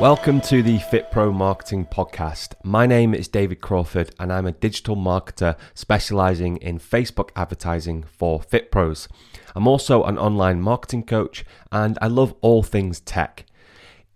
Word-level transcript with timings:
Welcome 0.00 0.40
to 0.42 0.62
the 0.62 0.78
FitPro 0.78 1.30
Marketing 1.30 1.84
Podcast. 1.84 2.54
My 2.64 2.86
name 2.86 3.12
is 3.12 3.28
David 3.28 3.60
Crawford 3.60 4.14
and 4.18 4.32
I'm 4.32 4.46
a 4.46 4.52
digital 4.52 4.96
marketer 4.96 5.58
specializing 5.74 6.56
in 6.56 6.78
Facebook 6.78 7.28
advertising 7.36 8.04
for 8.04 8.40
FitPros. 8.40 9.08
I'm 9.54 9.68
also 9.68 10.04
an 10.04 10.16
online 10.16 10.62
marketing 10.62 11.02
coach 11.02 11.44
and 11.70 11.98
I 12.00 12.06
love 12.06 12.34
all 12.40 12.62
things 12.62 13.00
tech. 13.00 13.44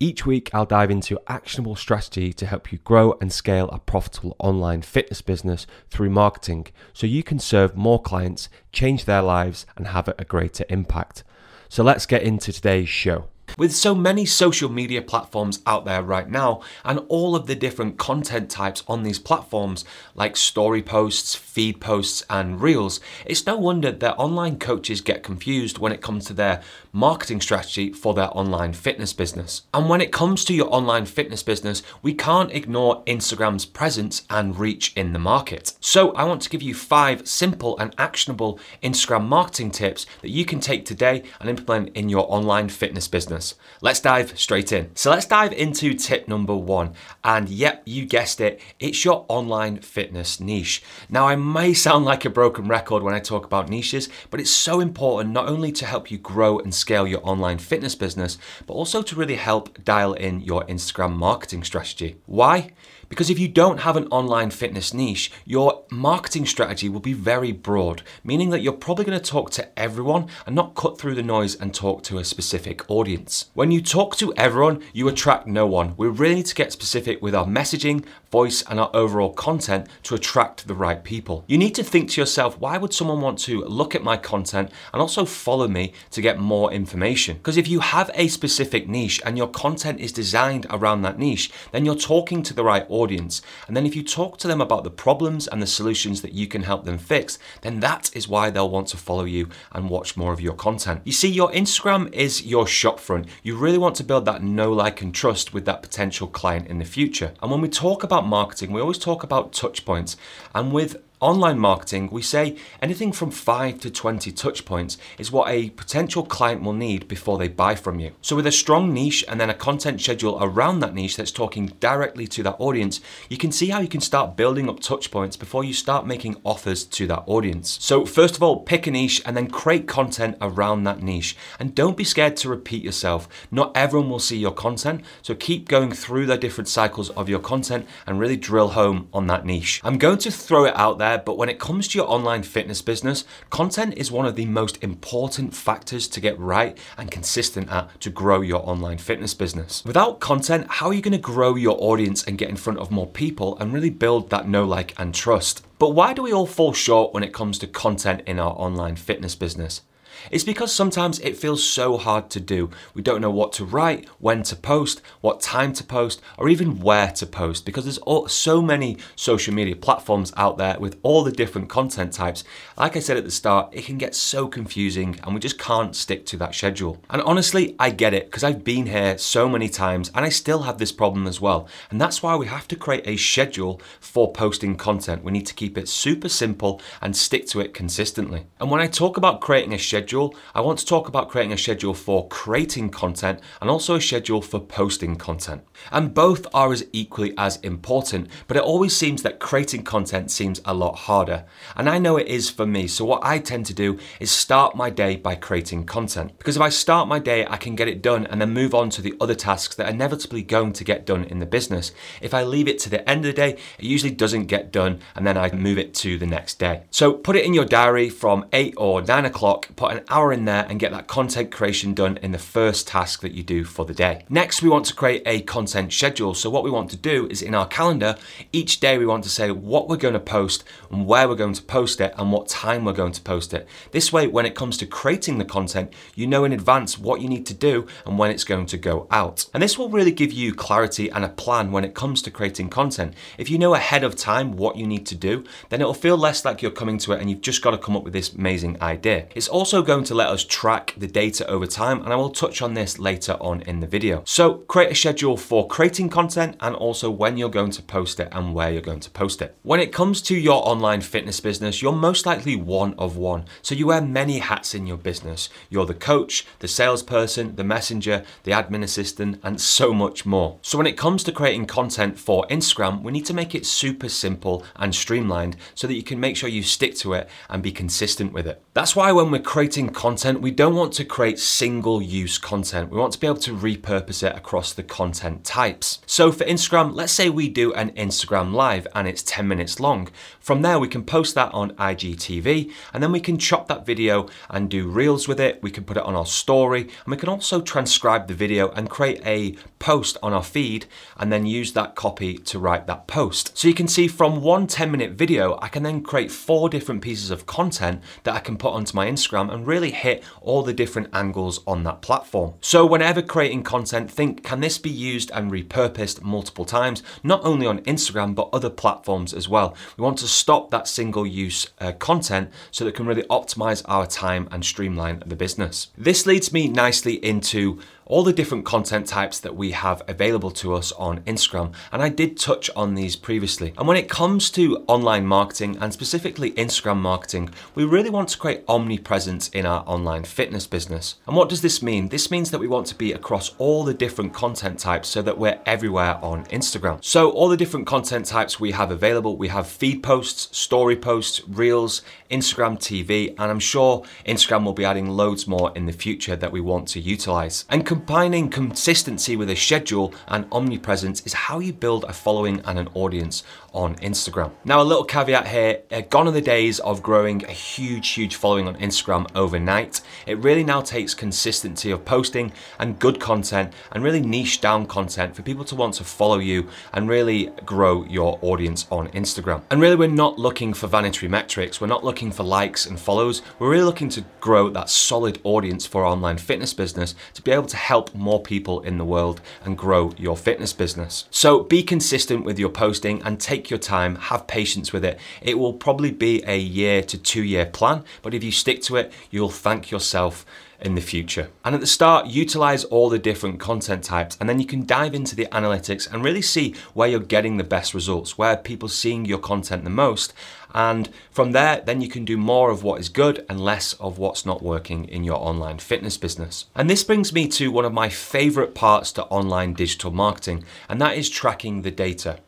Each 0.00 0.24
week, 0.24 0.48
I'll 0.54 0.64
dive 0.64 0.90
into 0.90 1.20
actionable 1.26 1.76
strategy 1.76 2.32
to 2.32 2.46
help 2.46 2.72
you 2.72 2.78
grow 2.78 3.18
and 3.20 3.30
scale 3.30 3.68
a 3.68 3.78
profitable 3.78 4.36
online 4.38 4.80
fitness 4.80 5.20
business 5.20 5.66
through 5.90 6.08
marketing 6.08 6.68
so 6.94 7.06
you 7.06 7.22
can 7.22 7.38
serve 7.38 7.76
more 7.76 8.00
clients, 8.00 8.48
change 8.72 9.04
their 9.04 9.20
lives, 9.20 9.66
and 9.76 9.88
have 9.88 10.08
a 10.08 10.24
greater 10.24 10.64
impact. 10.70 11.24
So 11.68 11.84
let's 11.84 12.06
get 12.06 12.22
into 12.22 12.54
today's 12.54 12.88
show. 12.88 13.28
With 13.56 13.72
so 13.72 13.94
many 13.94 14.26
social 14.26 14.68
media 14.68 15.00
platforms 15.00 15.62
out 15.64 15.84
there 15.84 16.02
right 16.02 16.28
now, 16.28 16.60
and 16.84 17.02
all 17.06 17.36
of 17.36 17.46
the 17.46 17.54
different 17.54 17.98
content 17.98 18.50
types 18.50 18.82
on 18.88 19.04
these 19.04 19.20
platforms, 19.20 19.84
like 20.16 20.36
story 20.36 20.82
posts, 20.82 21.36
feed 21.36 21.80
posts, 21.80 22.24
and 22.28 22.60
reels, 22.60 22.98
it's 23.24 23.46
no 23.46 23.56
wonder 23.56 23.92
that 23.92 24.18
online 24.18 24.58
coaches 24.58 25.00
get 25.00 25.22
confused 25.22 25.78
when 25.78 25.92
it 25.92 26.00
comes 26.00 26.24
to 26.24 26.32
their 26.32 26.62
marketing 26.92 27.40
strategy 27.40 27.92
for 27.92 28.12
their 28.12 28.36
online 28.36 28.72
fitness 28.72 29.12
business. 29.12 29.62
And 29.72 29.88
when 29.88 30.00
it 30.00 30.10
comes 30.10 30.44
to 30.46 30.54
your 30.54 30.72
online 30.74 31.06
fitness 31.06 31.44
business, 31.44 31.84
we 32.02 32.12
can't 32.12 32.50
ignore 32.50 33.04
Instagram's 33.04 33.66
presence 33.66 34.26
and 34.30 34.58
reach 34.58 34.92
in 34.96 35.12
the 35.12 35.20
market. 35.20 35.74
So, 35.78 36.10
I 36.14 36.24
want 36.24 36.42
to 36.42 36.50
give 36.50 36.62
you 36.62 36.74
five 36.74 37.28
simple 37.28 37.78
and 37.78 37.94
actionable 37.98 38.58
Instagram 38.82 39.28
marketing 39.28 39.70
tips 39.70 40.06
that 40.22 40.30
you 40.30 40.44
can 40.44 40.58
take 40.58 40.84
today 40.84 41.22
and 41.38 41.48
implement 41.48 41.96
in 41.96 42.08
your 42.08 42.26
online 42.28 42.68
fitness 42.68 43.06
business 43.06 43.43
Let's 43.82 44.00
dive 44.00 44.38
straight 44.38 44.72
in. 44.72 44.94
So 44.96 45.10
let's 45.10 45.26
dive 45.26 45.52
into 45.52 45.92
tip 45.92 46.26
number 46.26 46.56
one. 46.56 46.94
And 47.22 47.48
yep, 47.48 47.82
you 47.84 48.06
guessed 48.06 48.40
it, 48.40 48.60
it's 48.80 49.04
your 49.04 49.26
online 49.28 49.80
fitness 49.80 50.40
niche. 50.40 50.82
Now, 51.10 51.28
I 51.28 51.36
may 51.36 51.74
sound 51.74 52.04
like 52.04 52.24
a 52.24 52.30
broken 52.30 52.66
record 52.66 53.02
when 53.02 53.14
I 53.14 53.20
talk 53.20 53.44
about 53.44 53.68
niches, 53.68 54.08
but 54.30 54.40
it's 54.40 54.50
so 54.50 54.80
important 54.80 55.34
not 55.34 55.48
only 55.48 55.72
to 55.72 55.84
help 55.84 56.10
you 56.10 56.16
grow 56.16 56.58
and 56.58 56.74
scale 56.74 57.06
your 57.06 57.20
online 57.22 57.58
fitness 57.58 57.94
business, 57.94 58.38
but 58.66 58.74
also 58.74 59.02
to 59.02 59.16
really 59.16 59.36
help 59.36 59.84
dial 59.84 60.14
in 60.14 60.40
your 60.40 60.64
Instagram 60.64 61.14
marketing 61.14 61.64
strategy. 61.64 62.16
Why? 62.26 62.70
Because 63.14 63.30
if 63.30 63.38
you 63.38 63.46
don't 63.46 63.78
have 63.78 63.96
an 63.96 64.08
online 64.08 64.50
fitness 64.50 64.92
niche, 64.92 65.30
your 65.44 65.84
marketing 65.88 66.46
strategy 66.46 66.88
will 66.88 66.98
be 66.98 67.12
very 67.12 67.52
broad, 67.52 68.02
meaning 68.24 68.50
that 68.50 68.60
you're 68.60 68.72
probably 68.72 69.04
going 69.04 69.16
to 69.16 69.24
talk 69.24 69.52
to 69.52 69.78
everyone 69.78 70.26
and 70.46 70.56
not 70.56 70.74
cut 70.74 70.98
through 70.98 71.14
the 71.14 71.22
noise 71.22 71.54
and 71.54 71.72
talk 71.72 72.02
to 72.02 72.18
a 72.18 72.24
specific 72.24 72.90
audience. 72.90 73.50
When 73.54 73.70
you 73.70 73.80
talk 73.80 74.16
to 74.16 74.34
everyone, 74.36 74.82
you 74.92 75.06
attract 75.06 75.46
no 75.46 75.64
one. 75.64 75.94
We 75.96 76.08
really 76.08 76.34
need 76.34 76.46
to 76.46 76.56
get 76.56 76.72
specific 76.72 77.22
with 77.22 77.36
our 77.36 77.46
messaging, 77.46 78.04
voice, 78.32 78.64
and 78.68 78.80
our 78.80 78.90
overall 78.92 79.32
content 79.32 79.86
to 80.02 80.16
attract 80.16 80.66
the 80.66 80.74
right 80.74 81.04
people. 81.04 81.44
You 81.46 81.56
need 81.56 81.76
to 81.76 81.84
think 81.84 82.10
to 82.10 82.20
yourself, 82.20 82.58
why 82.58 82.78
would 82.78 82.92
someone 82.92 83.20
want 83.20 83.38
to 83.40 83.64
look 83.66 83.94
at 83.94 84.02
my 84.02 84.16
content 84.16 84.72
and 84.92 85.00
also 85.00 85.24
follow 85.24 85.68
me 85.68 85.92
to 86.10 86.20
get 86.20 86.40
more 86.40 86.72
information? 86.72 87.36
Because 87.36 87.56
if 87.56 87.68
you 87.68 87.78
have 87.78 88.10
a 88.14 88.26
specific 88.26 88.88
niche 88.88 89.22
and 89.24 89.38
your 89.38 89.46
content 89.46 90.00
is 90.00 90.10
designed 90.10 90.66
around 90.68 91.02
that 91.02 91.16
niche, 91.16 91.52
then 91.70 91.84
you're 91.84 91.94
talking 91.94 92.42
to 92.42 92.52
the 92.52 92.64
right 92.64 92.84
audience. 92.88 93.03
And 93.10 93.76
then 93.76 93.86
if 93.86 93.94
you 93.94 94.02
talk 94.02 94.38
to 94.38 94.48
them 94.48 94.60
about 94.60 94.84
the 94.84 94.90
problems 94.90 95.46
and 95.46 95.60
the 95.60 95.66
solutions 95.66 96.22
that 96.22 96.32
you 96.32 96.46
can 96.46 96.62
help 96.62 96.84
them 96.84 96.98
fix, 96.98 97.38
then 97.62 97.80
that 97.80 98.10
is 98.14 98.28
why 98.28 98.50
they'll 98.50 98.70
want 98.70 98.88
to 98.88 98.96
follow 98.96 99.24
you 99.24 99.48
and 99.72 99.90
watch 99.90 100.16
more 100.16 100.32
of 100.32 100.40
your 100.40 100.54
content. 100.54 101.00
You 101.04 101.12
see, 101.12 101.30
your 101.30 101.50
Instagram 101.52 102.12
is 102.12 102.44
your 102.44 102.64
shopfront. 102.64 103.28
You 103.42 103.56
really 103.56 103.78
want 103.78 103.96
to 103.96 104.04
build 104.04 104.24
that 104.26 104.42
know, 104.42 104.72
like, 104.72 105.02
and 105.02 105.14
trust 105.14 105.52
with 105.52 105.64
that 105.66 105.82
potential 105.82 106.26
client 106.26 106.68
in 106.68 106.78
the 106.78 106.84
future. 106.84 107.32
And 107.42 107.50
when 107.50 107.60
we 107.60 107.68
talk 107.68 108.02
about 108.02 108.26
marketing, 108.26 108.72
we 108.72 108.80
always 108.80 108.98
talk 108.98 109.22
about 109.22 109.52
touch 109.52 109.84
points. 109.84 110.16
And 110.54 110.72
with 110.72 111.02
online 111.24 111.58
marketing, 111.58 112.10
we 112.12 112.20
say 112.20 112.54
anything 112.82 113.10
from 113.10 113.30
5 113.30 113.80
to 113.80 113.90
20 113.90 114.30
touch 114.32 114.66
points 114.66 114.98
is 115.16 115.32
what 115.32 115.48
a 115.48 115.70
potential 115.70 116.22
client 116.22 116.62
will 116.62 116.74
need 116.74 117.08
before 117.08 117.38
they 117.38 117.48
buy 117.48 117.74
from 117.74 117.98
you. 117.98 118.12
So, 118.20 118.36
with 118.36 118.46
a 118.46 118.52
strong 118.52 118.92
niche 118.92 119.24
and 119.26 119.40
then 119.40 119.48
a 119.48 119.54
content 119.54 120.02
schedule 120.02 120.38
around 120.42 120.80
that 120.80 120.92
niche 120.92 121.16
that's 121.16 121.30
talking 121.30 121.68
directly 121.80 122.26
to 122.26 122.42
that 122.42 122.56
audience, 122.58 123.00
you 123.30 123.38
can 123.38 123.52
see 123.52 123.68
how 123.68 123.80
you 123.80 123.88
can 123.88 124.02
start 124.02 124.36
building 124.36 124.68
up 124.68 124.80
touch 124.80 125.10
points 125.10 125.34
before 125.34 125.64
you 125.64 125.72
start 125.72 126.06
making 126.06 126.36
offers 126.44 126.84
to 126.84 127.06
that 127.06 127.24
audience. 127.26 127.78
So, 127.80 128.04
first 128.04 128.36
of 128.36 128.42
all, 128.42 128.60
pick 128.60 128.86
a 128.86 128.90
niche 128.90 129.22
and 129.24 129.34
then 129.34 129.48
create 129.48 129.88
content 129.88 130.36
around 130.42 130.84
that 130.84 131.02
niche. 131.02 131.38
And 131.58 131.74
don't 131.74 131.96
be 131.96 132.04
scared 132.04 132.36
to 132.38 132.50
repeat 132.50 132.84
yourself. 132.84 133.30
Not 133.50 133.74
everyone 133.74 134.10
will 134.10 134.18
see 134.18 134.36
your 134.36 134.52
content, 134.52 135.00
so 135.22 135.34
keep 135.34 135.68
going 135.68 135.92
through 135.92 136.26
the 136.26 136.36
different 136.36 136.68
cycles 136.68 137.08
of 137.10 137.30
your 137.30 137.40
content 137.40 137.86
and 138.06 138.20
really 138.20 138.36
drill 138.36 138.68
home 138.68 139.08
on 139.14 139.26
that 139.28 139.46
niche. 139.46 139.80
I'm 139.82 139.96
going 139.96 140.18
to 140.18 140.30
throw 140.30 140.66
it 140.66 140.76
out 140.76 140.98
there 140.98 141.13
but 141.18 141.36
when 141.36 141.48
it 141.48 141.58
comes 141.58 141.88
to 141.88 141.98
your 141.98 142.10
online 142.10 142.42
fitness 142.42 142.80
business, 142.82 143.24
content 143.50 143.94
is 143.96 144.10
one 144.10 144.26
of 144.26 144.36
the 144.36 144.46
most 144.46 144.82
important 144.82 145.54
factors 145.54 146.08
to 146.08 146.20
get 146.20 146.38
right 146.38 146.78
and 146.96 147.10
consistent 147.10 147.70
at 147.70 148.00
to 148.00 148.10
grow 148.10 148.40
your 148.40 148.66
online 148.68 148.98
fitness 148.98 149.34
business. 149.34 149.84
Without 149.84 150.20
content, 150.20 150.66
how 150.68 150.86
are 150.86 150.94
you 150.94 151.02
going 151.02 151.12
to 151.12 151.18
grow 151.18 151.54
your 151.54 151.76
audience 151.78 152.24
and 152.24 152.38
get 152.38 152.48
in 152.48 152.56
front 152.56 152.78
of 152.78 152.90
more 152.90 153.06
people 153.06 153.58
and 153.58 153.72
really 153.72 153.90
build 153.90 154.30
that 154.30 154.48
know, 154.48 154.64
like, 154.64 154.98
and 154.98 155.14
trust? 155.14 155.64
But 155.78 155.90
why 155.90 156.14
do 156.14 156.22
we 156.22 156.32
all 156.32 156.46
fall 156.46 156.72
short 156.72 157.12
when 157.12 157.22
it 157.22 157.34
comes 157.34 157.58
to 157.58 157.66
content 157.66 158.22
in 158.26 158.38
our 158.38 158.52
online 158.52 158.96
fitness 158.96 159.34
business? 159.34 159.82
It's 160.30 160.44
because 160.44 160.72
sometimes 160.72 161.18
it 161.20 161.36
feels 161.36 161.62
so 161.68 161.96
hard 161.96 162.30
to 162.30 162.40
do. 162.40 162.70
We 162.94 163.02
don't 163.02 163.20
know 163.20 163.30
what 163.30 163.52
to 163.54 163.64
write, 163.64 164.08
when 164.18 164.42
to 164.44 164.56
post, 164.56 165.00
what 165.20 165.40
time 165.40 165.72
to 165.74 165.84
post, 165.84 166.20
or 166.38 166.48
even 166.48 166.80
where 166.80 167.10
to 167.12 167.26
post 167.26 167.64
because 167.64 167.84
there's 167.84 167.98
all, 167.98 168.28
so 168.28 168.62
many 168.62 168.98
social 169.16 169.54
media 169.54 169.76
platforms 169.76 170.32
out 170.36 170.58
there 170.58 170.78
with 170.78 170.98
all 171.02 171.24
the 171.24 171.32
different 171.32 171.68
content 171.68 172.12
types. 172.12 172.44
Like 172.76 172.96
I 172.96 173.00
said 173.00 173.16
at 173.16 173.24
the 173.24 173.30
start, 173.30 173.70
it 173.72 173.84
can 173.84 173.98
get 173.98 174.14
so 174.14 174.46
confusing 174.46 175.18
and 175.22 175.34
we 175.34 175.40
just 175.40 175.58
can't 175.58 175.94
stick 175.96 176.26
to 176.26 176.36
that 176.38 176.54
schedule. 176.54 177.02
And 177.10 177.22
honestly, 177.22 177.74
I 177.78 177.90
get 177.90 178.14
it 178.14 178.26
because 178.26 178.44
I've 178.44 178.64
been 178.64 178.86
here 178.86 179.18
so 179.18 179.48
many 179.48 179.68
times 179.68 180.10
and 180.14 180.24
I 180.24 180.28
still 180.28 180.62
have 180.62 180.78
this 180.78 180.92
problem 180.92 181.26
as 181.26 181.40
well. 181.40 181.68
And 181.90 182.00
that's 182.00 182.22
why 182.22 182.36
we 182.36 182.46
have 182.46 182.68
to 182.68 182.76
create 182.76 183.06
a 183.06 183.16
schedule 183.16 183.80
for 184.00 184.32
posting 184.32 184.76
content. 184.76 185.24
We 185.24 185.32
need 185.32 185.46
to 185.46 185.54
keep 185.54 185.78
it 185.78 185.88
super 185.88 186.28
simple 186.28 186.80
and 187.00 187.16
stick 187.16 187.46
to 187.48 187.60
it 187.60 187.74
consistently. 187.74 188.46
And 188.60 188.70
when 188.70 188.80
I 188.80 188.86
talk 188.86 189.16
about 189.16 189.40
creating 189.40 189.72
a 189.72 189.78
schedule, 189.78 190.03
schedule, 190.04 190.34
I 190.54 190.60
want 190.60 190.78
to 190.80 190.84
talk 190.84 191.08
about 191.08 191.30
creating 191.30 191.54
a 191.54 191.56
schedule 191.56 191.94
for 191.94 192.28
creating 192.28 192.90
content 192.90 193.40
and 193.62 193.70
also 193.70 193.94
a 193.94 194.00
schedule 194.02 194.42
for 194.42 194.60
posting 194.60 195.16
content. 195.16 195.62
And 195.90 196.12
both 196.12 196.46
are 196.52 196.74
as 196.74 196.84
equally 196.92 197.32
as 197.38 197.56
important, 197.62 198.28
but 198.46 198.58
it 198.58 198.62
always 198.62 198.94
seems 198.94 199.22
that 199.22 199.40
creating 199.40 199.84
content 199.84 200.30
seems 200.30 200.60
a 200.66 200.74
lot 200.74 200.96
harder. 200.96 201.46
And 201.74 201.88
I 201.88 201.98
know 201.98 202.18
it 202.18 202.26
is 202.26 202.50
for 202.50 202.66
me, 202.66 202.86
so 202.86 203.06
what 203.06 203.24
I 203.24 203.38
tend 203.38 203.64
to 203.66 203.74
do 203.74 203.98
is 204.20 204.30
start 204.30 204.76
my 204.76 204.90
day 204.90 205.16
by 205.16 205.36
creating 205.36 205.86
content. 205.86 206.36
Because 206.36 206.56
if 206.56 206.62
I 206.62 206.68
start 206.68 207.08
my 207.08 207.18
day, 207.18 207.46
I 207.46 207.56
can 207.56 207.74
get 207.74 207.88
it 207.88 208.02
done 208.02 208.26
and 208.26 208.42
then 208.42 208.52
move 208.52 208.74
on 208.74 208.90
to 208.90 209.00
the 209.00 209.14
other 209.22 209.34
tasks 209.34 209.74
that 209.76 209.86
are 209.86 209.94
inevitably 209.94 210.42
going 210.42 210.74
to 210.74 210.84
get 210.84 211.06
done 211.06 211.24
in 211.24 211.38
the 211.38 211.46
business. 211.46 211.92
If 212.20 212.34
I 212.34 212.42
leave 212.42 212.68
it 212.68 212.78
to 212.80 212.90
the 212.90 213.08
end 213.08 213.24
of 213.24 213.34
the 213.34 213.40
day, 213.40 213.52
it 213.78 213.86
usually 213.86 214.12
doesn't 214.12 214.46
get 214.46 214.70
done 214.70 215.00
and 215.16 215.26
then 215.26 215.38
I 215.38 215.50
move 215.52 215.78
it 215.78 215.94
to 215.94 216.18
the 216.18 216.26
next 216.26 216.58
day. 216.58 216.82
So 216.90 217.14
put 217.14 217.36
it 217.36 217.46
in 217.46 217.54
your 217.54 217.64
diary 217.64 218.10
from 218.10 218.44
8 218.52 218.74
or 218.76 219.00
9 219.00 219.24
o'clock, 219.24 219.68
put 219.76 219.93
an 219.94 220.04
hour 220.08 220.32
in 220.32 220.44
there 220.44 220.66
and 220.68 220.80
get 220.80 220.92
that 220.92 221.06
content 221.06 221.50
creation 221.50 221.94
done 221.94 222.18
in 222.18 222.32
the 222.32 222.38
first 222.38 222.88
task 222.88 223.20
that 223.22 223.32
you 223.32 223.42
do 223.42 223.64
for 223.64 223.84
the 223.84 223.94
day. 223.94 224.24
Next, 224.28 224.62
we 224.62 224.68
want 224.68 224.86
to 224.86 224.94
create 224.94 225.22
a 225.26 225.42
content 225.42 225.92
schedule. 225.92 226.34
So, 226.34 226.50
what 226.50 226.64
we 226.64 226.70
want 226.70 226.90
to 226.90 226.96
do 226.96 227.26
is 227.28 227.42
in 227.42 227.54
our 227.54 227.66
calendar, 227.66 228.16
each 228.52 228.80
day 228.80 228.98
we 228.98 229.06
want 229.06 229.24
to 229.24 229.30
say 229.30 229.50
what 229.50 229.88
we're 229.88 229.96
going 229.96 230.14
to 230.14 230.20
post 230.20 230.64
and 230.90 231.06
where 231.06 231.28
we're 231.28 231.34
going 231.34 231.54
to 231.54 231.62
post 231.62 232.00
it 232.00 232.14
and 232.16 232.32
what 232.32 232.48
time 232.48 232.84
we're 232.84 232.92
going 232.92 233.12
to 233.12 233.22
post 233.22 233.54
it. 233.54 233.68
This 233.92 234.12
way, 234.12 234.26
when 234.26 234.46
it 234.46 234.54
comes 234.54 234.76
to 234.78 234.86
creating 234.86 235.38
the 235.38 235.44
content, 235.44 235.92
you 236.14 236.26
know 236.26 236.44
in 236.44 236.52
advance 236.52 236.98
what 236.98 237.20
you 237.20 237.28
need 237.28 237.46
to 237.46 237.54
do 237.54 237.86
and 238.06 238.18
when 238.18 238.30
it's 238.30 238.44
going 238.44 238.66
to 238.66 238.76
go 238.76 239.06
out. 239.10 239.46
And 239.54 239.62
this 239.62 239.78
will 239.78 239.88
really 239.88 240.12
give 240.12 240.32
you 240.32 240.54
clarity 240.54 241.10
and 241.10 241.24
a 241.24 241.28
plan 241.28 241.72
when 241.72 241.84
it 241.84 241.94
comes 241.94 242.22
to 242.22 242.30
creating 242.30 242.68
content. 242.68 243.14
If 243.38 243.50
you 243.50 243.58
know 243.58 243.74
ahead 243.74 244.04
of 244.04 244.16
time 244.16 244.52
what 244.52 244.76
you 244.76 244.86
need 244.86 245.06
to 245.06 245.14
do, 245.14 245.44
then 245.68 245.80
it'll 245.80 245.94
feel 245.94 246.16
less 246.16 246.44
like 246.44 246.62
you're 246.62 246.70
coming 246.70 246.98
to 246.98 247.12
it 247.12 247.20
and 247.20 247.30
you've 247.30 247.40
just 247.40 247.62
got 247.62 247.70
to 247.70 247.78
come 247.78 247.96
up 247.96 248.04
with 248.04 248.12
this 248.12 248.32
amazing 248.32 248.80
idea. 248.82 249.26
It's 249.34 249.48
also 249.48 249.82
going 249.84 250.04
to 250.04 250.14
let 250.14 250.28
us 250.28 250.44
track 250.44 250.94
the 250.96 251.06
data 251.06 251.46
over 251.46 251.66
time, 251.66 252.02
and 252.02 252.12
I 252.12 252.16
will 252.16 252.30
touch 252.30 252.62
on 252.62 252.74
this 252.74 252.98
later 252.98 253.36
on 253.40 253.60
in 253.62 253.80
the 253.80 253.86
video. 253.86 254.22
So, 254.26 254.54
create 254.54 254.90
a 254.90 254.94
schedule 254.94 255.36
for 255.36 255.68
creating 255.68 256.08
content 256.08 256.56
and 256.60 256.74
also 256.74 257.10
when 257.10 257.36
you're 257.36 257.48
going 257.48 257.70
to 257.72 257.82
post 257.82 258.18
it 258.20 258.28
and 258.32 258.54
where 258.54 258.70
you're 258.70 258.82
going 258.82 259.00
to 259.00 259.10
post 259.10 259.42
it. 259.42 259.56
When 259.62 259.80
it 259.80 259.92
comes 259.92 260.22
to 260.22 260.36
your 260.36 260.66
online 260.66 261.00
fitness 261.00 261.40
business, 261.40 261.82
you're 261.82 261.92
most 261.92 262.26
likely 262.26 262.56
one 262.56 262.94
of 262.94 263.16
one. 263.16 263.44
So, 263.62 263.74
you 263.74 263.86
wear 263.86 264.00
many 264.00 264.38
hats 264.38 264.74
in 264.74 264.86
your 264.86 264.96
business. 264.96 265.48
You're 265.70 265.86
the 265.86 265.94
coach, 265.94 266.46
the 266.60 266.68
salesperson, 266.68 267.56
the 267.56 267.64
messenger, 267.64 268.24
the 268.44 268.52
admin 268.52 268.82
assistant, 268.82 269.40
and 269.42 269.60
so 269.60 269.92
much 269.92 270.24
more. 270.24 270.58
So, 270.62 270.78
when 270.78 270.86
it 270.86 270.96
comes 270.96 271.22
to 271.24 271.32
creating 271.32 271.66
content 271.66 272.18
for 272.18 272.46
Instagram, 272.48 273.02
we 273.02 273.12
need 273.12 273.26
to 273.26 273.34
make 273.34 273.54
it 273.54 273.66
super 273.66 274.08
simple 274.08 274.64
and 274.76 274.94
streamlined 274.94 275.56
so 275.74 275.86
that 275.86 275.94
you 275.94 276.02
can 276.02 276.20
make 276.20 276.36
sure 276.36 276.48
you 276.48 276.62
stick 276.62 276.94
to 276.96 277.12
it 277.12 277.28
and 277.48 277.62
be 277.62 277.72
consistent 277.72 278.32
with 278.32 278.46
it. 278.46 278.62
That's 278.74 278.96
why 278.96 279.12
when 279.12 279.30
we're 279.30 279.40
creating 279.40 279.73
creating 279.74 279.92
content, 279.92 280.40
we 280.40 280.52
don't 280.52 280.76
want 280.76 280.92
to 280.92 281.04
create 281.04 281.36
single 281.36 282.00
use 282.00 282.38
content. 282.38 282.92
We 282.92 282.98
want 282.98 283.12
to 283.14 283.18
be 283.18 283.26
able 283.26 283.38
to 283.38 283.56
repurpose 283.56 284.22
it 284.22 284.36
across 284.36 284.72
the 284.72 284.84
content 284.84 285.42
types. 285.42 285.98
So 286.06 286.30
for 286.30 286.44
Instagram, 286.44 286.94
let's 286.94 287.12
say 287.12 287.28
we 287.28 287.48
do 287.48 287.72
an 287.74 287.90
Instagram 287.92 288.52
live 288.52 288.86
and 288.94 289.08
it's 289.08 289.24
10 289.24 289.48
minutes 289.48 289.80
long. 289.80 290.10
From 290.44 290.60
there, 290.60 290.78
we 290.78 290.88
can 290.88 291.04
post 291.04 291.34
that 291.36 291.54
on 291.54 291.70
IGTV 291.76 292.70
and 292.92 293.02
then 293.02 293.12
we 293.12 293.20
can 293.20 293.38
chop 293.38 293.66
that 293.68 293.86
video 293.86 294.28
and 294.50 294.68
do 294.68 294.86
reels 294.86 295.26
with 295.26 295.40
it. 295.40 295.62
We 295.62 295.70
can 295.70 295.84
put 295.84 295.96
it 295.96 296.02
on 296.02 296.14
our 296.14 296.26
story 296.26 296.82
and 296.82 297.06
we 297.06 297.16
can 297.16 297.30
also 297.30 297.62
transcribe 297.62 298.28
the 298.28 298.34
video 298.34 298.68
and 298.72 298.90
create 298.90 299.22
a 299.24 299.56
post 299.78 300.18
on 300.22 300.34
our 300.34 300.42
feed 300.42 300.84
and 301.16 301.32
then 301.32 301.46
use 301.46 301.72
that 301.72 301.94
copy 301.94 302.36
to 302.36 302.58
write 302.58 302.86
that 302.88 303.06
post. 303.06 303.56
So 303.56 303.68
you 303.68 303.72
can 303.72 303.88
see 303.88 304.06
from 304.06 304.42
one 304.42 304.66
10 304.66 304.90
minute 304.90 305.12
video, 305.12 305.58
I 305.62 305.68
can 305.68 305.82
then 305.82 306.02
create 306.02 306.30
four 306.30 306.68
different 306.68 307.00
pieces 307.00 307.30
of 307.30 307.46
content 307.46 308.02
that 308.24 308.34
I 308.34 308.40
can 308.40 308.58
put 308.58 308.74
onto 308.74 308.94
my 308.94 309.06
Instagram 309.06 309.50
and 309.50 309.66
really 309.66 309.92
hit 309.92 310.22
all 310.42 310.62
the 310.62 310.74
different 310.74 311.08
angles 311.14 311.60
on 311.66 311.84
that 311.84 312.02
platform. 312.02 312.52
So 312.60 312.84
whenever 312.84 313.22
creating 313.22 313.62
content, 313.62 314.10
think, 314.10 314.44
can 314.44 314.60
this 314.60 314.76
be 314.76 314.90
used 314.90 315.30
and 315.30 315.50
repurposed 315.50 316.20
multiple 316.20 316.66
times, 316.66 317.02
not 317.22 317.42
only 317.46 317.66
on 317.66 317.80
Instagram, 317.84 318.34
but 318.34 318.50
other 318.52 318.68
platforms 318.68 319.32
as 319.32 319.48
well. 319.48 319.74
We 319.96 320.04
want 320.04 320.18
to 320.18 320.33
stop 320.34 320.70
that 320.70 320.88
single 320.88 321.26
use 321.26 321.68
uh, 321.80 321.92
content 321.92 322.50
so 322.70 322.84
that 322.84 322.94
can 322.94 323.06
really 323.06 323.22
optimize 323.24 323.82
our 323.86 324.06
time 324.06 324.48
and 324.50 324.64
streamline 324.64 325.22
the 325.24 325.36
business. 325.36 325.88
This 325.96 326.26
leads 326.26 326.52
me 326.52 326.68
nicely 326.68 327.14
into 327.24 327.80
all 328.06 328.22
the 328.22 328.32
different 328.32 328.64
content 328.64 329.06
types 329.06 329.40
that 329.40 329.56
we 329.56 329.72
have 329.72 330.02
available 330.06 330.50
to 330.50 330.74
us 330.74 330.92
on 330.92 331.20
Instagram. 331.22 331.72
And 331.92 332.02
I 332.02 332.08
did 332.08 332.38
touch 332.38 332.70
on 332.76 332.94
these 332.94 333.16
previously. 333.16 333.72
And 333.78 333.88
when 333.88 333.96
it 333.96 334.08
comes 334.08 334.50
to 334.52 334.84
online 334.86 335.26
marketing 335.26 335.78
and 335.80 335.92
specifically 335.92 336.52
Instagram 336.52 336.98
marketing, 336.98 337.50
we 337.74 337.84
really 337.84 338.10
want 338.10 338.28
to 338.30 338.38
create 338.38 338.64
omnipresence 338.68 339.48
in 339.48 339.66
our 339.66 339.84
online 339.86 340.24
fitness 340.24 340.66
business. 340.66 341.16
And 341.26 341.36
what 341.36 341.48
does 341.48 341.62
this 341.62 341.82
mean? 341.82 342.08
This 342.08 342.30
means 342.30 342.50
that 342.50 342.58
we 342.58 342.68
want 342.68 342.86
to 342.88 342.94
be 342.94 343.12
across 343.12 343.54
all 343.58 343.84
the 343.84 343.94
different 343.94 344.32
content 344.32 344.78
types 344.78 345.08
so 345.08 345.22
that 345.22 345.38
we're 345.38 345.60
everywhere 345.66 346.18
on 346.22 346.44
Instagram. 346.46 347.02
So, 347.02 347.30
all 347.30 347.48
the 347.48 347.56
different 347.56 347.86
content 347.86 348.26
types 348.26 348.60
we 348.60 348.72
have 348.72 348.90
available, 348.90 349.36
we 349.36 349.48
have 349.48 349.66
feed 349.66 350.02
posts, 350.02 350.56
story 350.56 350.96
posts, 350.96 351.40
reels, 351.48 352.02
Instagram 352.30 352.78
TV, 352.78 353.28
and 353.30 353.50
I'm 353.50 353.60
sure 353.60 354.04
Instagram 354.26 354.64
will 354.64 354.72
be 354.72 354.84
adding 354.84 355.08
loads 355.10 355.46
more 355.46 355.72
in 355.74 355.86
the 355.86 355.92
future 355.92 356.36
that 356.36 356.52
we 356.52 356.60
want 356.60 356.88
to 356.88 357.00
utilize. 357.00 357.64
And 357.68 357.86
combining 357.94 358.48
consistency 358.50 359.36
with 359.36 359.48
a 359.48 359.54
schedule 359.54 360.12
and 360.26 360.44
omnipresence 360.50 361.24
is 361.24 361.32
how 361.32 361.60
you 361.60 361.72
build 361.72 362.02
a 362.08 362.12
following 362.12 362.60
and 362.64 362.76
an 362.76 362.88
audience 362.94 363.44
on 363.72 363.94
Instagram. 363.96 364.50
Now, 364.64 364.80
a 364.80 364.84
little 364.84 365.04
caveat 365.04 365.46
here 365.48 365.82
uh, 365.92 366.00
gone 366.02 366.28
are 366.28 366.32
the 366.32 366.40
days 366.40 366.80
of 366.80 367.02
growing 367.02 367.44
a 367.44 367.52
huge, 367.52 368.10
huge 368.10 368.36
following 368.36 368.66
on 368.66 368.76
Instagram 368.76 369.28
overnight. 369.34 370.00
It 370.26 370.38
really 370.38 370.64
now 370.64 370.80
takes 370.80 371.14
consistency 371.14 371.90
of 371.92 372.04
posting 372.04 372.52
and 372.80 372.98
good 372.98 373.20
content 373.20 373.72
and 373.92 374.02
really 374.02 374.20
niche 374.20 374.60
down 374.60 374.86
content 374.86 375.36
for 375.36 375.42
people 375.42 375.64
to 375.66 375.76
want 375.76 375.94
to 375.94 376.04
follow 376.04 376.38
you 376.38 376.68
and 376.92 377.08
really 377.08 377.46
grow 377.64 378.04
your 378.04 378.38
audience 378.42 378.86
on 378.90 379.08
Instagram. 379.08 379.62
And 379.70 379.80
really, 379.80 379.96
we're 379.96 380.08
not 380.08 380.38
looking 380.38 380.72
for 380.72 380.86
vanity 380.86 381.28
metrics, 381.28 381.80
we're 381.80 381.88
not 381.88 382.04
looking 382.04 382.30
for 382.32 382.42
likes 382.42 382.86
and 382.86 382.98
follows, 382.98 383.42
we're 383.58 383.70
really 383.70 383.84
looking 383.84 384.08
to 384.10 384.24
grow 384.40 384.68
that 384.70 384.88
solid 384.88 385.40
audience 385.44 385.84
for 385.86 386.04
our 386.04 386.12
online 386.12 386.38
fitness 386.38 386.72
business 386.74 387.14
to 387.34 387.42
be 387.42 387.50
able 387.50 387.66
to 387.66 387.76
help 387.84 388.14
more 388.14 388.40
people 388.40 388.80
in 388.80 388.96
the 388.96 389.04
world 389.04 389.42
and 389.62 389.76
grow 389.76 390.10
your 390.16 390.38
fitness 390.38 390.72
business. 390.72 391.26
So 391.30 391.62
be 391.64 391.82
consistent 391.82 392.42
with 392.42 392.58
your 392.58 392.70
posting 392.70 393.22
and 393.22 393.38
take 393.38 393.68
your 393.68 393.78
time, 393.78 394.16
have 394.16 394.46
patience 394.46 394.90
with 394.90 395.04
it. 395.04 395.18
It 395.42 395.58
will 395.58 395.74
probably 395.74 396.10
be 396.10 396.42
a 396.46 396.58
year 396.58 397.02
to 397.02 397.18
two 397.18 397.42
year 397.42 397.66
plan, 397.66 398.02
but 398.22 398.32
if 398.32 398.42
you 398.42 398.52
stick 398.52 398.80
to 398.82 398.96
it, 398.96 399.12
you'll 399.30 399.50
thank 399.50 399.90
yourself 399.90 400.46
in 400.80 400.94
the 400.94 401.00
future. 401.00 401.50
And 401.64 401.74
at 401.74 401.80
the 401.80 401.86
start, 401.86 402.26
utilize 402.26 402.84
all 402.84 403.08
the 403.08 403.18
different 403.18 403.60
content 403.60 404.04
types, 404.04 404.36
and 404.40 404.48
then 404.48 404.60
you 404.60 404.66
can 404.66 404.86
dive 404.86 405.14
into 405.14 405.36
the 405.36 405.46
analytics 405.46 406.12
and 406.12 406.24
really 406.24 406.42
see 406.42 406.74
where 406.92 407.08
you're 407.08 407.20
getting 407.20 407.56
the 407.56 407.64
best 407.64 407.94
results, 407.94 408.36
where 408.36 408.56
people 408.56 408.88
seeing 408.88 409.24
your 409.24 409.38
content 409.38 409.84
the 409.84 409.90
most, 409.90 410.32
and 410.74 411.08
from 411.30 411.52
there, 411.52 411.80
then 411.86 412.00
you 412.00 412.08
can 412.08 412.24
do 412.24 412.36
more 412.36 412.70
of 412.70 412.82
what 412.82 412.98
is 412.98 413.08
good 413.08 413.46
and 413.48 413.60
less 413.60 413.92
of 413.94 414.18
what's 414.18 414.44
not 414.44 414.60
working 414.60 415.04
in 415.08 415.22
your 415.22 415.36
online 415.36 415.78
fitness 415.78 416.16
business. 416.16 416.66
And 416.74 416.90
this 416.90 417.04
brings 417.04 417.32
me 417.32 417.46
to 417.48 417.70
one 417.70 417.84
of 417.84 417.92
my 417.92 418.08
favorite 418.08 418.74
parts 418.74 419.12
to 419.12 419.24
online 419.26 419.74
digital 419.74 420.10
marketing, 420.10 420.64
and 420.88 421.00
that 421.00 421.16
is 421.16 421.30
tracking 421.30 421.82
the 421.82 421.92
data. 421.92 422.40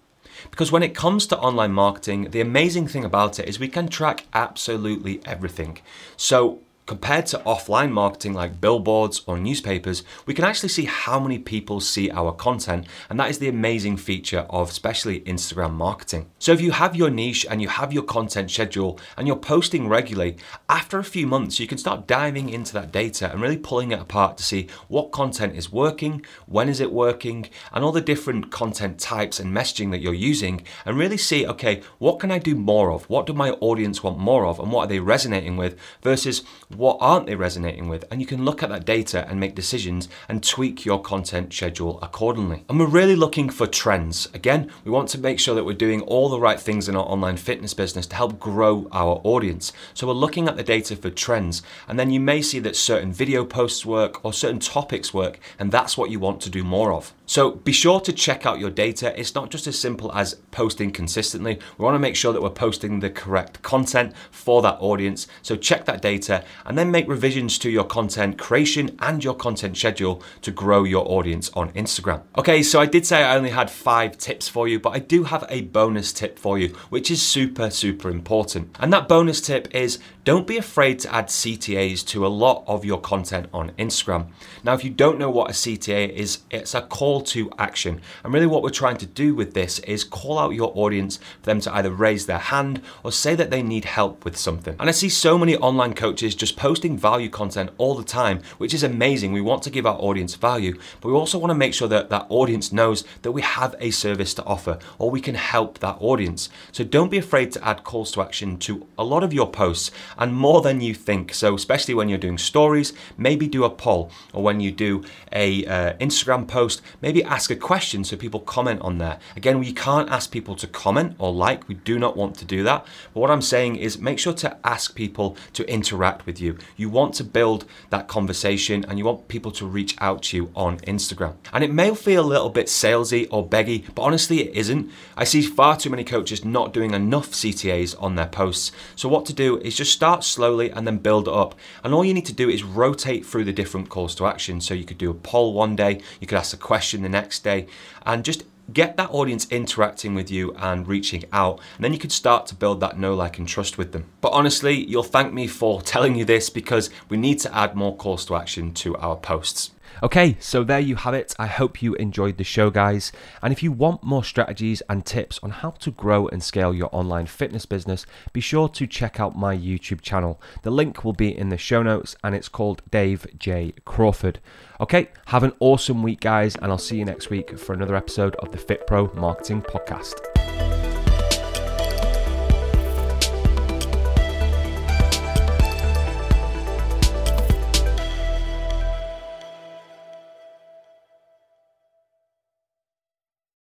Because 0.51 0.73
when 0.73 0.83
it 0.83 0.95
comes 0.95 1.27
to 1.29 1.39
online 1.39 1.73
marketing, 1.73 2.31
the 2.31 2.41
amazing 2.41 2.89
thing 2.89 3.05
about 3.05 3.39
it 3.39 3.49
is 3.49 3.59
we 3.59 3.69
can 3.69 3.89
track 3.89 4.27
absolutely 4.35 5.21
everything. 5.25 5.79
So 6.17 6.61
Compared 6.87 7.27
to 7.27 7.39
offline 7.39 7.91
marketing 7.91 8.33
like 8.33 8.61
billboards 8.61 9.23
or 9.27 9.37
newspapers, 9.39 10.05
we 10.25 10.33
can 10.33 10.45
actually 10.45 10.69
see 10.69 10.85
how 10.85 11.19
many 11.19 11.37
people 11.37 11.81
see 11.81 12.13
our 12.13 12.31
content, 12.31 12.87
and 13.11 13.19
that 13.19 13.29
is 13.29 13.41
the 13.41 13.49
amazing 13.49 13.97
feature 13.97 14.47
of 14.51 14.71
especially 14.71 15.19
Instagram 15.23 15.73
marketing. 15.73 16.31
So 16.39 16.53
if 16.53 16.61
you 16.61 16.71
have 16.71 16.95
your 16.95 17.11
niche 17.11 17.45
and 17.51 17.61
you 17.61 17.67
have 17.67 17.93
your 17.93 18.05
content 18.05 18.53
schedule 18.53 19.01
and 19.17 19.27
you're 19.27 19.35
posting 19.35 19.89
regularly, 19.89 20.37
after 20.69 21.01
a 21.01 21.05
few 21.05 21.27
months, 21.27 21.59
you 21.59 21.67
can 21.67 21.77
start 21.77 22.07
diving 22.07 22.51
into 22.51 22.73
that 22.75 22.93
data 22.93 23.33
and 23.33 23.41
really 23.41 23.57
pulling 23.57 23.91
it 23.91 23.99
apart 23.99 24.37
to 24.37 24.45
see 24.45 24.69
what 24.87 25.11
content 25.11 25.57
is 25.57 25.73
working, 25.73 26.25
when 26.47 26.69
is 26.69 26.79
it 26.79 26.93
working, 26.93 27.49
and 27.73 27.85
all 27.85 27.91
the 27.91 28.01
different 28.01 28.53
content 28.53 29.01
types 29.01 29.41
and 29.41 29.53
messaging 29.53 29.91
that 29.91 30.03
you're 30.03 30.15
using, 30.15 30.65
and 30.85 30.97
really 30.97 31.17
see, 31.17 31.45
okay, 31.49 31.83
what 31.99 32.21
can 32.21 32.31
I 32.31 32.39
do 32.39 32.55
more 32.55 32.93
of? 32.93 33.11
What 33.11 33.27
do 33.27 33.33
my 33.33 33.51
audience 33.51 34.05
want 34.05 34.21
more 34.21 34.47
of? 34.47 34.61
And 34.61 34.71
what 34.71 34.85
are 34.85 34.89
they 34.89 35.01
resonating 35.01 35.57
with 35.57 35.77
versus 36.01 36.45
what 36.77 36.99
aren't 37.01 37.27
they 37.27 37.35
resonating 37.35 37.89
with? 37.89 38.05
And 38.11 38.21
you 38.21 38.27
can 38.27 38.45
look 38.45 38.63
at 38.63 38.69
that 38.69 38.85
data 38.85 39.27
and 39.29 39.41
make 39.41 39.55
decisions 39.55 40.09
and 40.29 40.43
tweak 40.43 40.85
your 40.85 41.01
content 41.01 41.53
schedule 41.53 41.99
accordingly. 42.03 42.65
And 42.69 42.79
we're 42.79 42.87
really 42.87 43.17
looking 43.17 43.49
for 43.49 43.67
trends. 43.67 44.29
Again, 44.35 44.71
we 44.85 44.91
want 44.91 45.09
to 45.11 45.19
make 45.19 45.41
sure 45.41 45.55
that 45.55 45.65
we're 45.65 45.75
doing 45.75 46.03
all 46.03 46.29
the 46.29 46.41
right 46.41 46.61
things 46.61 46.89
in 46.89 46.97
our 46.97 47.05
online 47.05 47.37
fitness 47.37 47.75
business 47.75 48.07
to 48.09 48.17
help 48.17 48.39
grow 48.39 48.89
our 48.93 49.21
audience. 49.25 49.73
So 49.95 50.07
we're 50.07 50.13
looking 50.15 50.49
at 50.49 50.57
the 50.57 50.63
data 50.63 50.97
for 50.97 51.11
trends, 51.11 51.63
and 51.89 51.99
then 51.99 52.11
you 52.11 52.21
may 52.21 52.43
see 52.43 52.59
that 52.61 52.77
certain 52.77 53.13
video 53.13 53.45
posts 53.45 53.87
work 53.87 54.25
or 54.25 54.33
certain 54.33 54.61
topics 54.61 55.15
work, 55.15 55.39
and 55.59 55.73
that's 55.73 55.97
what 55.97 56.11
you 56.11 56.21
want 56.21 56.41
to 56.43 56.51
do 56.51 56.65
more 56.65 56.93
of. 56.93 57.13
So 57.27 57.53
be 57.53 57.73
sure 57.73 58.01
to 58.01 58.13
check 58.13 58.47
out 58.47 58.61
your 58.61 58.71
data. 58.71 59.19
It's 59.19 59.35
not 59.35 59.51
just 59.51 59.67
as 59.67 59.79
simple 59.79 60.13
as 60.13 60.35
posting 60.53 60.93
consistently. 60.93 61.59
We 61.77 61.85
want 61.85 61.97
to 61.97 62.01
make 62.01 62.15
sure 62.15 62.33
that 62.33 62.41
we're 62.41 62.51
posting 62.51 63.01
the 63.01 63.11
correct 63.11 63.63
content 63.63 64.15
for 64.31 64.63
that 64.63 64.77
audience. 64.81 65.27
So 65.43 65.57
check 65.57 65.87
that 65.87 66.03
data 66.03 66.45
and 66.67 66.77
then 66.77 66.91
make 66.91 67.09
revisions 67.09 67.59
to 67.59 67.71
your 67.71 67.85
content 67.85 68.37
creation 68.39 68.97
and 68.99 69.25
your 69.25 69.35
content 69.35 69.77
schedule 69.77 70.23
to 70.43 70.51
grow 70.51 70.85
your 70.85 71.09
audience 71.11 71.51
on 71.55 71.71
Instagram. 71.73 72.23
Okay, 72.37 72.63
so 72.63 72.81
I 72.81 72.87
did 72.87 73.07
say 73.07 73.23
I 73.23 73.37
only 73.37 73.51
had 73.51 73.71
five 73.71 74.19
tips 74.19 74.49
for 74.49 74.69
you, 74.69 74.79
but 74.79 74.91
I 74.91 74.99
do 74.99 75.25
have 75.25 75.47
a 75.49 75.63
bonus 75.63 76.13
tip 76.13 76.39
for 76.39 76.59
you, 76.59 76.69
which 76.91 77.11
is 77.11 77.23
super, 77.23 77.71
super 77.71 78.11
important. 78.11 78.77
And 78.81 78.93
that 78.93 79.09
bonus 79.09 79.41
tip 79.41 79.75
is 79.75 79.99
don't 80.25 80.47
be 80.47 80.57
afraid 80.57 80.99
to 80.99 81.15
add 81.15 81.29
CTAs 81.29 82.05
to 82.09 82.27
a 82.27 82.29
lot 82.29 82.65
of 82.67 82.85
your 82.85 83.01
content 83.01 83.49
on 83.55 83.71
Instagram. 83.79 84.27
Now, 84.65 84.75
if 84.75 84.83
you 84.83 84.91
don't 84.91 85.21
know 85.21 85.31
what 85.31 85.51
a 85.51 85.53
CTA 85.53 86.11
is, 86.11 86.41
it's 86.51 86.75
a 86.75 86.83
call 86.83 87.21
to 87.23 87.49
action. 87.59 88.01
And 88.25 88.35
really, 88.35 88.49
what 88.49 88.65
we're 88.65 88.71
trying 88.71 88.97
to 88.97 89.07
do 89.07 89.37
with 89.37 89.55
this 89.55 89.79
is 89.81 90.03
call 90.03 90.41
out 90.41 90.55
your 90.55 90.73
audience 90.75 91.19
for 91.19 91.47
them 91.47 91.61
to 91.61 91.73
either 91.77 91.93
raise 91.93 92.27
their 92.27 92.39
hand 92.39 92.83
or 93.05 93.13
say 93.13 93.37
that 93.37 93.51
they 93.51 93.63
need 93.63 93.85
help 93.85 94.25
with 94.25 94.37
something. 94.37 94.75
And 94.81 94.89
I 94.89 94.93
see 94.93 95.09
so 95.09 95.39
many 95.39 95.57
online 95.57 95.95
coaches 95.95 96.35
just 96.35 96.56
posting 96.57 96.99
value 96.99 97.29
content 97.29 97.71
all 97.79 97.95
the 97.95 98.05
time, 98.05 98.41
which 98.59 98.75
is 98.75 98.83
amazing. 98.83 99.33
We 99.33 99.41
want 99.41 99.63
to 99.65 99.71
give 99.71 99.87
our 99.87 99.99
audience 99.99 100.35
value, 100.35 100.79
but 101.01 101.09
we 101.09 101.15
also 101.15 101.39
want 101.39 101.51
to 101.51 101.55
make 101.55 101.75
sure 101.75 101.89
that 101.89 102.11
that 102.11 102.27
audience 102.29 102.73
knows 102.73 103.05
that 103.23 103.33
we 103.33 103.43
have 103.43 103.75
a 103.79 103.91
service 103.91 104.35
to 104.35 104.45
offer 104.45 104.79
or 104.99 105.11
we 105.11 105.21
can 105.21 105.35
help 105.35 105.79
that 105.79 105.99
audience. 106.01 106.49
So 106.73 106.85
don't 106.85 107.11
be 107.11 107.19
afraid 107.19 107.53
to 107.53 107.65
add 107.67 107.85
calls 107.85 108.11
to 108.13 108.23
action 108.23 108.59
to 108.59 108.87
a 108.99 109.05
lot 109.05 109.23
of 109.23 109.33
your 109.33 109.51
posts 109.51 109.91
and 110.19 110.35
more 110.35 110.63
than 110.63 110.81
you 110.81 110.95
think. 110.95 111.35
So, 111.35 111.55
especially 111.55 111.95
when 111.95 112.09
you're 112.09 112.19
doing 112.19 112.39
stories, 112.39 112.93
maybe 113.17 113.47
do 113.47 113.65
a 113.65 113.71
poll 113.71 114.11
or 114.33 114.43
when 114.43 114.61
you 114.61 114.73
do 114.73 115.05
a 115.33 115.65
uh, 115.67 115.93
Instagram 115.99 116.49
post, 116.49 116.83
maybe 117.03 117.23
ask 117.25 117.51
a 117.51 117.57
question 117.57 118.05
so 118.05 118.17
people 118.17 118.41
comment 118.41 118.81
on 118.81 118.99
there. 118.99 119.19
Again, 119.37 119.59
we 119.59 119.73
can't 119.73 120.11
ask 120.11 120.31
people 120.31 120.55
to 120.57 120.67
comment 120.67 121.17
or 121.19 121.33
like, 121.33 121.69
we 121.69 121.75
do 121.75 121.99
not 121.99 122.17
want 122.17 122.37
to 122.37 122.45
do 122.45 122.63
that. 122.65 122.87
But 123.13 123.21
what 123.21 123.31
I'm 123.31 123.43
saying 123.43 123.77
is 123.77 123.99
make 123.99 124.19
sure 124.19 124.35
to 124.35 124.57
ask 124.65 124.95
people 124.95 125.37
to 125.53 125.69
interact 125.71 126.27
with 126.27 126.41
you. 126.47 126.59
You 126.77 126.89
want 126.89 127.15
to 127.15 127.25
build 127.25 127.65
that 127.91 128.09
conversation 128.09 128.85
and 128.89 128.99
you 128.99 129.05
want 129.05 129.29
people 129.29 129.53
to 129.53 129.67
reach 129.67 129.97
out 130.01 130.23
to 130.25 130.37
you 130.37 130.51
on 130.55 130.79
Instagram. 130.81 131.35
And 131.53 131.63
it 131.63 131.73
may 131.73 131.95
feel 131.95 132.25
a 132.25 132.27
little 132.27 132.51
bit 132.51 132.67
salesy 132.67 133.27
or 133.31 133.49
beggy, 133.49 133.85
but 133.95 134.03
honestly, 134.03 134.41
it 134.41 134.57
isn't. 134.57 134.91
I 135.17 135.25
see 135.25 135.43
far 135.43 135.77
too 135.77 135.91
many 135.91 136.05
coaches 136.05 136.45
not 136.45 136.73
doing 136.73 136.93
enough 136.93 137.31
CTAs 137.33 138.01
on 138.03 138.15
their 138.15 138.27
posts. 138.27 138.73
So, 138.95 139.09
what 139.09 139.27
to 139.27 139.33
do 139.33 139.59
is 139.59 139.77
just 139.77 139.93
start 139.93 140.25
slowly 140.25 140.71
and 140.71 140.87
then 140.87 140.99
build 140.99 141.29
up. 141.29 141.55
And 141.83 141.93
all 141.93 142.05
you 142.05 142.15
need 142.15 142.27
to 142.27 142.33
do 142.33 142.49
is 142.49 142.63
rotate 142.63 143.27
through 143.27 143.45
the 143.45 143.53
different 143.53 143.89
calls 143.89 144.15
to 144.17 144.27
action. 144.27 144.61
So, 144.61 144.75
you 144.75 144.85
could 144.85 144.99
do 144.99 145.11
a 145.11 145.15
poll 145.15 145.53
one 145.53 145.77
day, 145.77 146.01
you 146.21 146.27
could 146.27 146.39
ask 146.39 146.55
a 146.55 146.59
question 146.59 147.03
the 147.03 147.09
next 147.09 147.45
day, 147.45 147.67
and 148.05 148.25
just 148.25 148.45
get 148.73 148.97
that 148.97 149.11
audience 149.11 149.47
interacting 149.51 150.15
with 150.15 150.31
you 150.31 150.55
and 150.55 150.87
reaching 150.87 151.25
out, 151.33 151.61
and 151.77 151.85
then 151.85 151.93
you 151.93 151.99
can 151.99 152.11
start 152.11 152.47
to 152.47 152.55
build 152.55 152.81
that 152.81 152.99
know, 152.99 153.15
like, 153.15 153.39
and 153.39 153.47
trust 153.47 153.79
with 153.79 153.93
them. 153.93 154.07
But 154.21 154.33
honestly, 154.33 154.75
you'll 154.75 155.03
thank 155.03 155.33
me 155.33 155.47
for 155.47 155.83
telling 155.97 156.17
you 156.17 156.25
this 156.25 156.51
because 156.51 156.91
we 157.09 157.17
need 157.17 157.41
to 157.41 157.55
add 157.55 157.75
more 157.75 157.97
calls 157.97 158.25
to 158.27 158.37
action 158.37 158.73
to 158.75 158.97
our 158.97 159.17
posts. 159.17 159.71
Okay, 160.03 160.37
so 160.41 160.63
there 160.63 160.81
you 160.81 160.97
have 160.97 161.15
it. 161.15 161.35
I 161.39 161.47
hope 161.47 161.83
you 161.83 161.95
enjoyed 161.95 162.37
the 162.37 162.45
show, 162.45 162.71
guys. 162.71 163.13
And 163.43 163.53
if 163.53 163.63
you 163.63 163.73
want 163.73 164.03
more 164.03 164.25
strategies 164.25 164.83
and 164.89 165.05
tips 165.05 165.41
on 165.43 165.51
how 165.51 165.71
to 165.71 165.91
grow 165.91 166.29
and 166.29 166.43
scale 166.43 166.75
your 166.75 166.91
online 166.93 167.27
fitness 167.27 167.67
business, 167.67 168.07
be 168.33 168.41
sure 168.41 168.69
to 168.69 168.87
check 168.87 169.19
out 169.21 169.37
my 169.37 169.57
YouTube 169.57 170.01
channel. 170.01 170.41
The 170.63 170.71
link 170.71 171.05
will 171.05 171.13
be 171.13 171.37
in 171.37 171.49
the 171.49 171.59
show 171.59 171.83
notes 171.83 172.17
and 172.23 172.35
it's 172.35 172.49
called 172.49 172.83
Dave 172.91 173.27
J. 173.39 173.73
Crawford. 173.85 174.41
Okay, 174.81 175.09
have 175.27 175.43
an 175.43 175.53
awesome 175.61 176.03
week, 176.03 176.21
guys, 176.21 176.57
and 176.57 176.67
I'll 176.67 176.79
see 176.79 176.99
you 176.99 177.05
next 177.05 177.31
week 177.31 177.59
for 177.59 177.73
another 177.73 177.97
episode 177.97 178.37
of 178.37 178.53
the 178.53 178.59
Fit 178.59 178.87
Pro 178.87 179.11
Marketing 179.15 179.63
Podcast. 179.63 180.36